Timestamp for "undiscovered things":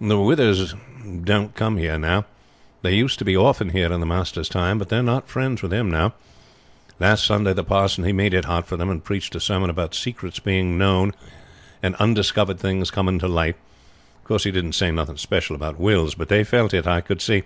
12.00-12.90